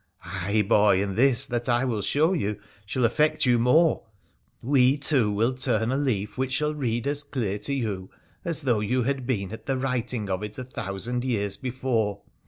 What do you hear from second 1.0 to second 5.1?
and this that I will show you snail affect yoa more— we